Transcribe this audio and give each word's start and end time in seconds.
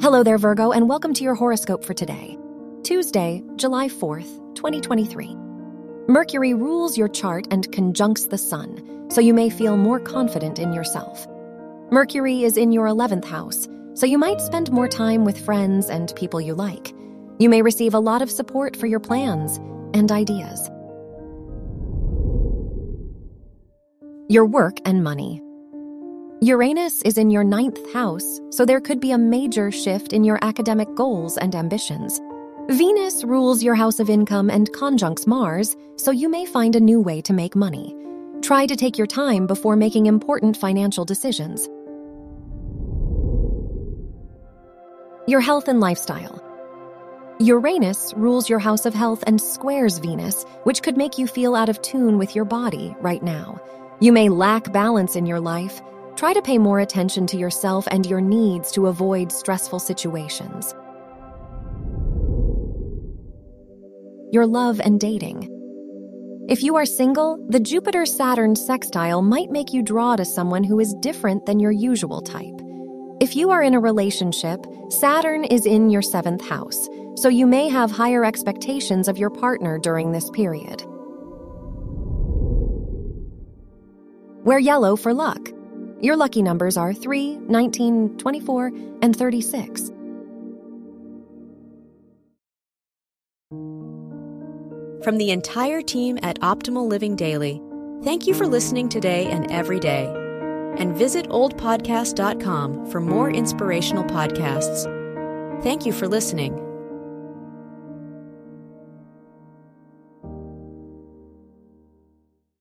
Hello 0.00 0.22
there, 0.22 0.38
Virgo, 0.38 0.70
and 0.70 0.88
welcome 0.88 1.12
to 1.12 1.24
your 1.24 1.34
horoscope 1.34 1.84
for 1.84 1.92
today, 1.92 2.38
Tuesday, 2.84 3.42
July 3.56 3.88
4th, 3.88 4.54
2023. 4.54 5.34
Mercury 6.06 6.54
rules 6.54 6.96
your 6.96 7.08
chart 7.08 7.48
and 7.50 7.70
conjuncts 7.72 8.28
the 8.28 8.38
sun, 8.38 9.08
so 9.10 9.20
you 9.20 9.34
may 9.34 9.50
feel 9.50 9.76
more 9.76 9.98
confident 9.98 10.60
in 10.60 10.72
yourself. 10.72 11.26
Mercury 11.90 12.44
is 12.44 12.56
in 12.56 12.70
your 12.70 12.86
11th 12.86 13.24
house, 13.24 13.66
so 13.94 14.06
you 14.06 14.18
might 14.18 14.40
spend 14.40 14.70
more 14.70 14.86
time 14.86 15.24
with 15.24 15.44
friends 15.44 15.90
and 15.90 16.14
people 16.14 16.40
you 16.40 16.54
like. 16.54 16.94
You 17.40 17.48
may 17.48 17.60
receive 17.60 17.92
a 17.92 17.98
lot 17.98 18.22
of 18.22 18.30
support 18.30 18.76
for 18.76 18.86
your 18.86 19.00
plans 19.00 19.56
and 19.94 20.12
ideas. 20.12 20.70
Your 24.28 24.46
work 24.46 24.78
and 24.84 25.02
money. 25.02 25.42
Uranus 26.40 27.02
is 27.02 27.18
in 27.18 27.30
your 27.30 27.42
ninth 27.42 27.92
house, 27.92 28.40
so 28.50 28.64
there 28.64 28.80
could 28.80 29.00
be 29.00 29.10
a 29.10 29.18
major 29.18 29.72
shift 29.72 30.12
in 30.12 30.22
your 30.22 30.38
academic 30.40 30.94
goals 30.94 31.36
and 31.36 31.52
ambitions. 31.52 32.20
Venus 32.68 33.24
rules 33.24 33.60
your 33.60 33.74
house 33.74 33.98
of 33.98 34.08
income 34.08 34.48
and 34.48 34.72
conjuncts 34.72 35.26
Mars, 35.26 35.74
so 35.96 36.12
you 36.12 36.28
may 36.28 36.46
find 36.46 36.76
a 36.76 36.80
new 36.80 37.00
way 37.00 37.20
to 37.22 37.32
make 37.32 37.56
money. 37.56 37.92
Try 38.40 38.66
to 38.66 38.76
take 38.76 38.96
your 38.96 39.08
time 39.08 39.48
before 39.48 39.74
making 39.74 40.06
important 40.06 40.56
financial 40.56 41.04
decisions. 41.04 41.66
Your 45.26 45.40
health 45.40 45.66
and 45.66 45.80
lifestyle. 45.80 46.40
Uranus 47.40 48.14
rules 48.16 48.48
your 48.48 48.60
house 48.60 48.86
of 48.86 48.94
health 48.94 49.24
and 49.26 49.40
squares 49.40 49.98
Venus, 49.98 50.44
which 50.62 50.84
could 50.84 50.96
make 50.96 51.18
you 51.18 51.26
feel 51.26 51.56
out 51.56 51.68
of 51.68 51.82
tune 51.82 52.16
with 52.16 52.36
your 52.36 52.44
body 52.44 52.94
right 53.00 53.24
now. 53.24 53.60
You 53.98 54.12
may 54.12 54.28
lack 54.28 54.72
balance 54.72 55.16
in 55.16 55.26
your 55.26 55.40
life, 55.40 55.80
Try 56.18 56.32
to 56.32 56.42
pay 56.42 56.58
more 56.58 56.80
attention 56.80 57.28
to 57.28 57.36
yourself 57.36 57.86
and 57.92 58.04
your 58.04 58.20
needs 58.20 58.72
to 58.72 58.88
avoid 58.88 59.30
stressful 59.30 59.78
situations. 59.78 60.74
Your 64.32 64.44
love 64.44 64.80
and 64.80 64.98
dating. 64.98 65.48
If 66.48 66.64
you 66.64 66.74
are 66.74 66.84
single, 66.84 67.38
the 67.50 67.60
Jupiter 67.60 68.04
Saturn 68.04 68.56
sextile 68.56 69.22
might 69.22 69.52
make 69.52 69.72
you 69.72 69.80
draw 69.80 70.16
to 70.16 70.24
someone 70.24 70.64
who 70.64 70.80
is 70.80 70.92
different 70.94 71.46
than 71.46 71.60
your 71.60 71.70
usual 71.70 72.20
type. 72.20 72.60
If 73.20 73.36
you 73.36 73.50
are 73.50 73.62
in 73.62 73.74
a 73.74 73.80
relationship, 73.80 74.66
Saturn 74.88 75.44
is 75.44 75.66
in 75.66 75.88
your 75.88 76.02
seventh 76.02 76.44
house, 76.44 76.88
so 77.14 77.28
you 77.28 77.46
may 77.46 77.68
have 77.68 77.92
higher 77.92 78.24
expectations 78.24 79.06
of 79.06 79.18
your 79.18 79.30
partner 79.30 79.78
during 79.78 80.10
this 80.10 80.30
period. 80.30 80.82
Wear 84.44 84.58
yellow 84.58 84.96
for 84.96 85.14
luck. 85.14 85.52
Your 86.00 86.16
lucky 86.16 86.42
numbers 86.42 86.76
are 86.76 86.94
3, 86.94 87.38
19, 87.48 88.18
24, 88.18 88.66
and 89.02 89.16
36. 89.16 89.92
From 95.02 95.16
the 95.16 95.30
entire 95.30 95.80
team 95.80 96.18
at 96.22 96.40
Optimal 96.40 96.86
Living 96.88 97.16
Daily, 97.16 97.62
thank 98.02 98.26
you 98.26 98.34
for 98.34 98.46
listening 98.46 98.88
today 98.88 99.26
and 99.26 99.50
every 99.50 99.80
day. 99.80 100.06
And 100.76 100.94
visit 100.94 101.28
oldpodcast.com 101.28 102.90
for 102.90 103.00
more 103.00 103.30
inspirational 103.30 104.04
podcasts. 104.04 104.84
Thank 105.62 105.86
you 105.86 105.92
for 105.92 106.06
listening. 106.06 106.67